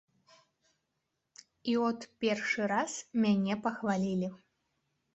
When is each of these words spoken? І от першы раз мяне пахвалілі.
І 1.75 1.77
от 1.87 2.09
першы 2.25 2.61
раз 2.75 2.99
мяне 3.23 3.53
пахвалілі. 3.71 4.37